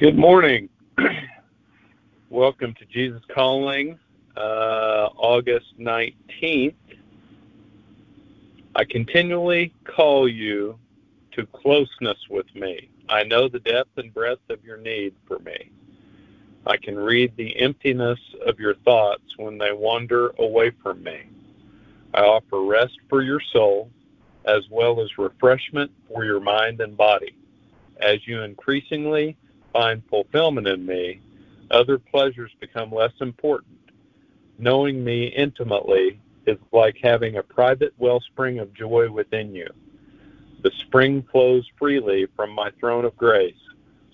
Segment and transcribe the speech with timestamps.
[0.00, 0.70] Good morning.
[2.30, 3.98] Welcome to Jesus Calling,
[4.34, 6.72] uh, August 19th.
[8.74, 10.78] I continually call you
[11.32, 12.88] to closeness with me.
[13.10, 15.70] I know the depth and breadth of your need for me.
[16.66, 21.24] I can read the emptiness of your thoughts when they wander away from me.
[22.14, 23.90] I offer rest for your soul
[24.46, 27.36] as well as refreshment for your mind and body.
[28.00, 29.36] As you increasingly
[29.72, 31.20] find fulfillment in me,
[31.70, 33.78] other pleasures become less important.
[34.58, 39.68] Knowing me intimately is like having a private wellspring of joy within you.
[40.62, 43.54] The spring flows freely from my throne of grace,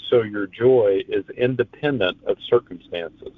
[0.08, 3.32] so your joy is independent of circumstances.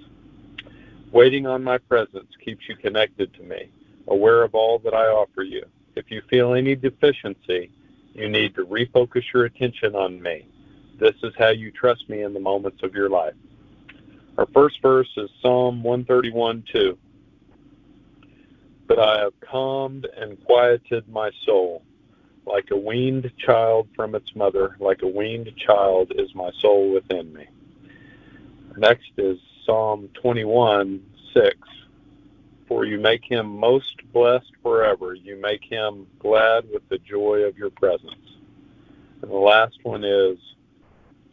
[1.12, 3.70] Waiting on my presence keeps you connected to me,
[4.08, 5.64] aware of all that I offer you.
[5.96, 7.70] If you feel any deficiency,
[8.12, 10.46] you need to refocus your attention on me.
[10.98, 13.34] This is how you trust me in the moments of your life.
[14.36, 16.98] Our first verse is Psalm 131 2.
[18.88, 21.82] But I have calmed and quieted my soul.
[22.46, 27.32] Like a weaned child from its mother, like a weaned child is my soul within
[27.32, 27.46] me.
[28.76, 31.00] Next is Psalm 21
[31.34, 31.56] 6.
[32.66, 35.14] For you make him most blessed forever.
[35.14, 38.14] You make him glad with the joy of your presence.
[39.22, 40.38] And the last one is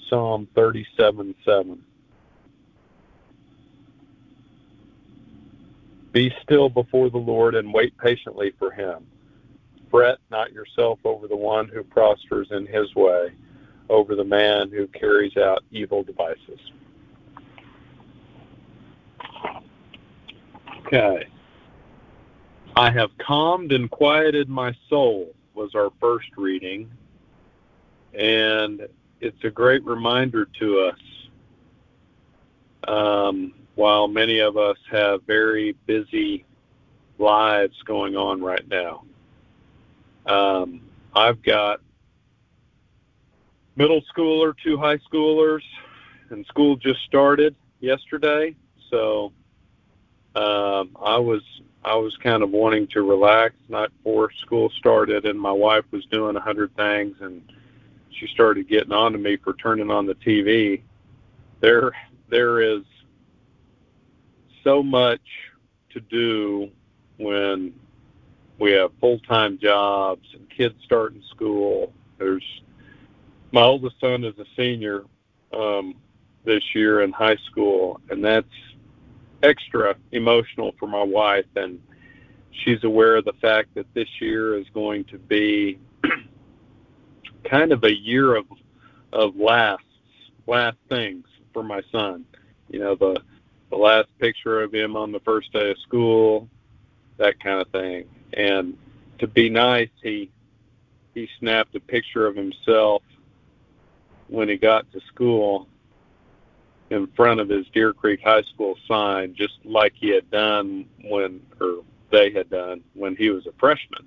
[0.09, 1.83] Psalm 37 7.
[6.11, 9.05] Be still before the Lord and wait patiently for him.
[9.91, 13.31] Fret not yourself over the one who prospers in his way,
[13.89, 16.59] over the man who carries out evil devices.
[20.85, 21.25] Okay.
[22.77, 26.91] I have calmed and quieted my soul was our first reading.
[28.13, 28.87] And
[29.25, 30.99] it's a great reminder to us
[32.87, 36.45] um, while many of us have very busy
[37.17, 39.03] lives going on right now.
[40.27, 40.81] Um,
[41.15, 41.81] I've got
[43.75, 45.63] middle schooler, two high schoolers,
[46.29, 48.55] and school just started yesterday.
[48.91, 49.31] So
[50.35, 51.41] um, I was
[51.83, 56.05] I was kind of wanting to relax, not before school started, and my wife was
[56.11, 57.41] doing a hundred things, and
[58.19, 60.81] she started getting on to me for turning on the TV.
[61.61, 61.91] There
[62.29, 62.83] there is
[64.63, 65.21] so much
[65.91, 66.69] to do
[67.17, 67.73] when
[68.59, 71.93] we have full time jobs and kids starting school.
[72.17, 72.43] There's
[73.51, 75.03] my oldest son is a senior
[75.53, 75.95] um,
[76.43, 78.47] this year in high school, and that's
[79.43, 81.45] extra emotional for my wife.
[81.55, 81.79] And
[82.51, 85.79] she's aware of the fact that this year is going to be
[87.49, 88.45] kind of a year of
[89.13, 89.83] of last
[90.47, 92.25] last things for my son.
[92.69, 93.21] You know, the
[93.69, 96.47] the last picture of him on the first day of school,
[97.17, 98.05] that kind of thing.
[98.33, 98.77] And
[99.19, 100.31] to be nice, he
[101.13, 103.01] he snapped a picture of himself
[104.27, 105.67] when he got to school
[106.89, 111.41] in front of his Deer Creek High School sign, just like he had done when,
[111.59, 114.05] or they had done when he was a freshman,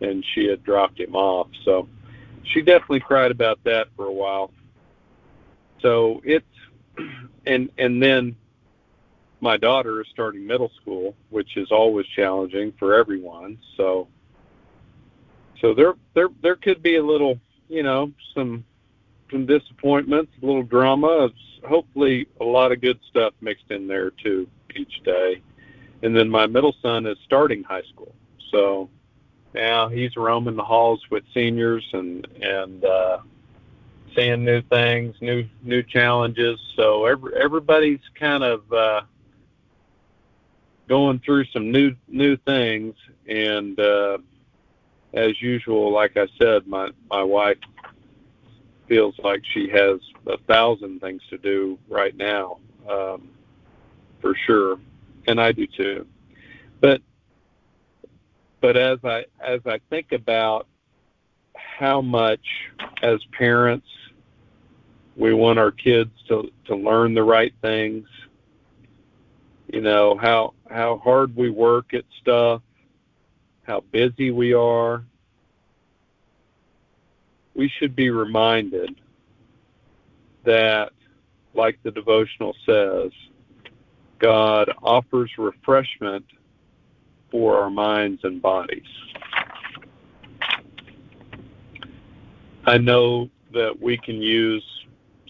[0.00, 1.48] and she had dropped him off.
[1.64, 1.88] So
[2.44, 4.52] she definitely cried about that for a while.
[5.80, 6.46] So it's,
[7.46, 8.36] and and then
[9.42, 13.58] my daughter is starting middle school, which is always challenging for everyone.
[13.76, 14.06] So,
[15.60, 18.64] so there, there, there could be a little, you know, some,
[19.32, 21.28] some disappointments, a little drama.
[21.68, 25.42] hopefully, a lot of good stuff mixed in there too each day.
[26.04, 28.14] And then my middle son is starting high school,
[28.52, 28.88] so
[29.54, 33.18] now he's roaming the halls with seniors and and uh,
[34.14, 36.58] seeing new things, new new challenges.
[36.76, 39.02] So every, everybody's kind of uh,
[40.88, 42.94] going through some new new things.
[43.28, 44.18] And uh
[45.14, 47.58] as usual like i said my my wife
[48.88, 52.58] feels like she has a thousand things to do right now
[52.88, 53.28] um
[54.20, 54.78] for sure.
[55.26, 56.06] And i do too.
[56.80, 57.00] But
[58.62, 60.66] but as i as i think about
[61.54, 62.40] how much
[63.02, 63.86] as parents
[65.16, 68.06] we want our kids to to learn the right things
[69.66, 72.62] you know how how hard we work at stuff
[73.64, 75.04] how busy we are
[77.54, 78.94] we should be reminded
[80.44, 80.92] that
[81.54, 83.10] like the devotional says
[84.18, 86.24] god offers refreshment
[87.32, 88.86] for our minds and bodies
[92.66, 94.64] i know that we can use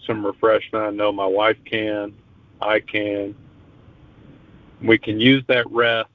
[0.06, 0.84] some refreshment.
[0.84, 2.14] I know my wife can.
[2.60, 3.34] I can.
[4.82, 6.08] We can use that rest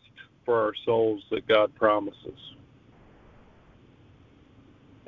[0.45, 2.53] for our souls that God promises.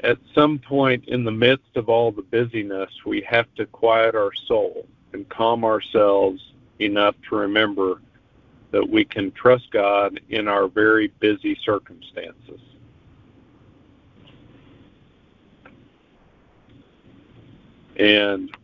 [0.03, 4.31] At some point in the midst of all the busyness, we have to quiet our
[4.47, 8.01] soul and calm ourselves enough to remember
[8.71, 12.59] that we can trust God in our very busy circumstances.
[17.97, 18.55] And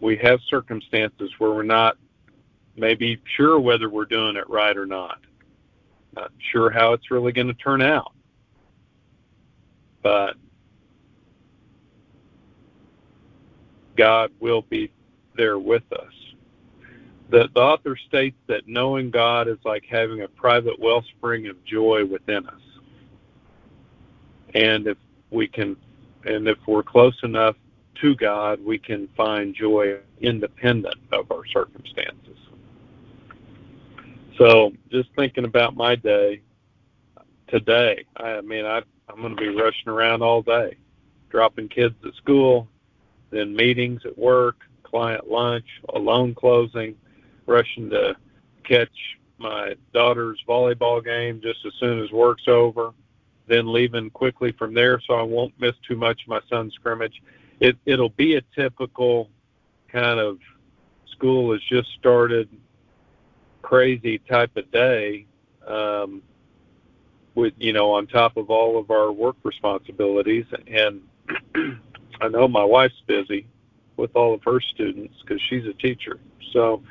[0.00, 1.96] we have circumstances where we're not
[2.76, 5.18] maybe sure whether we're doing it right or not,
[6.14, 8.12] not sure how it's really going to turn out.
[10.02, 10.36] But
[13.96, 14.90] God will be
[15.36, 16.31] there with us.
[17.32, 22.04] The, the author states that knowing God is like having a private wellspring of joy
[22.04, 22.60] within us.
[24.54, 24.98] And if
[25.30, 25.78] we can,
[26.26, 27.56] and if we're close enough
[28.02, 32.36] to God, we can find joy independent of our circumstances.
[34.36, 36.42] So, just thinking about my day
[37.48, 40.76] today, I mean, I, I'm going to be rushing around all day,
[41.30, 42.68] dropping kids at school,
[43.30, 45.64] then meetings at work, client lunch,
[45.94, 46.94] a loan closing,
[47.46, 48.16] rushing to
[48.64, 52.92] catch my daughter's volleyball game just as soon as work's over,
[53.48, 57.22] then leaving quickly from there so I won't miss too much of my son's scrimmage.
[57.60, 59.28] It it'll be a typical
[59.88, 60.38] kind of
[61.10, 62.48] school has just started
[63.62, 65.26] crazy type of day
[65.66, 66.22] um,
[67.34, 70.46] with you know on top of all of our work responsibilities.
[70.66, 71.02] And
[72.20, 73.46] I know my wife's busy
[73.96, 76.18] with all of her students because she's a teacher.
[76.52, 76.82] So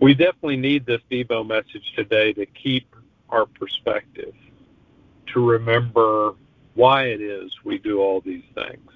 [0.00, 2.94] we definitely need this Devo message today to keep
[3.28, 4.34] our perspective
[5.26, 6.34] to remember
[6.74, 8.90] why it is we do all these things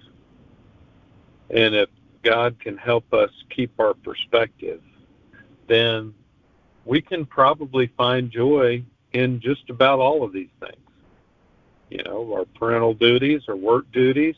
[1.50, 1.88] and if
[2.22, 4.82] God can help us keep our perspective,
[5.66, 6.14] then
[6.84, 10.76] we can probably find joy in just about all of these things.
[11.90, 14.36] You know, our parental duties, our work duties,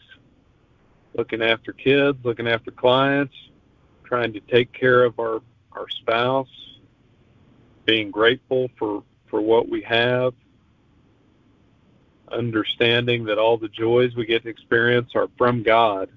[1.15, 3.35] looking after kids, looking after clients,
[4.05, 5.41] trying to take care of our,
[5.72, 6.78] our spouse,
[7.84, 10.34] being grateful for, for what we have,
[12.31, 16.11] understanding that all the joys we get to experience are from God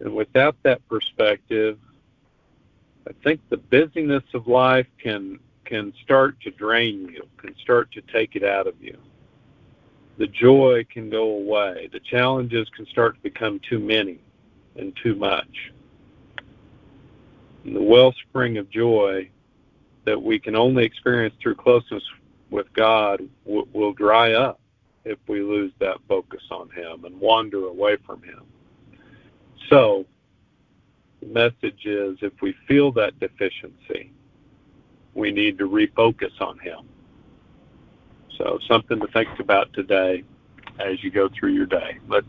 [0.00, 1.78] and without that perspective,
[3.08, 8.02] I think the busyness of life can can start to drain you, can start to
[8.02, 8.98] take it out of you.
[10.18, 11.88] The joy can go away.
[11.90, 14.18] The challenges can start to become too many
[14.76, 15.72] and too much.
[17.64, 19.30] The wellspring of joy
[20.04, 22.02] that we can only experience through closeness
[22.50, 24.60] with God will, will dry up
[25.04, 28.42] if we lose that focus on Him and wander away from Him.
[29.70, 30.04] So,
[31.20, 34.12] the message is if we feel that deficiency,
[35.14, 36.80] we need to refocus on Him.
[38.36, 40.24] So, something to think about today
[40.80, 41.98] as you go through your day.
[42.08, 42.26] Let's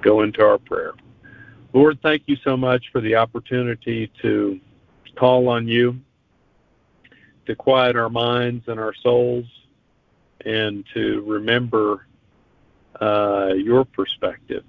[0.00, 0.92] go into our prayer.
[1.76, 4.58] Lord, thank you so much for the opportunity to
[5.14, 6.00] call on you,
[7.44, 9.44] to quiet our minds and our souls,
[10.46, 12.06] and to remember
[12.98, 14.64] uh, your perspective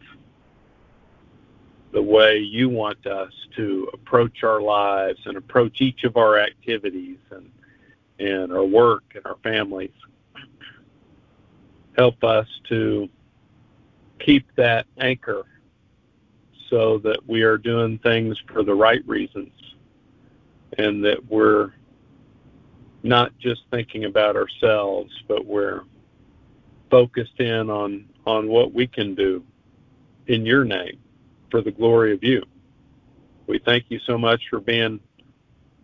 [1.94, 7.20] the way you want us to approach our lives and approach each of our activities
[7.32, 7.50] and
[8.20, 9.96] and our work and our families.
[11.96, 13.08] Help us to
[14.20, 15.46] keep that anchor
[16.70, 19.52] so that we are doing things for the right reasons
[20.78, 21.72] and that we're
[23.04, 25.82] not just thinking about ourselves, but we're
[26.90, 29.44] focused in on, on what we can do
[30.28, 31.00] in your name
[31.50, 32.44] for the glory of you.
[33.48, 35.00] We thank you so much for being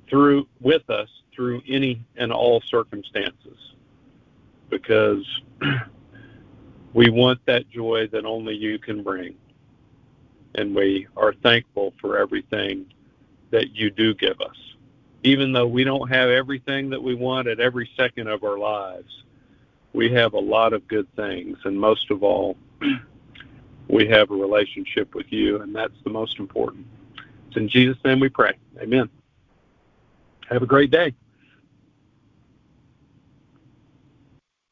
[0.10, 3.58] through with us through any and all circumstances
[4.70, 5.26] because
[6.94, 9.36] we want that joy that only you can bring.
[10.56, 12.86] And we are thankful for everything
[13.52, 14.56] that you do give us.
[15.24, 19.24] Even though we don't have everything that we want at every second of our lives,
[19.94, 21.58] we have a lot of good things.
[21.64, 22.58] And most of all,
[23.88, 26.86] we have a relationship with you, and that's the most important.
[27.48, 28.58] It's in Jesus' name we pray.
[28.82, 29.10] Amen.
[30.50, 31.14] Have a great day.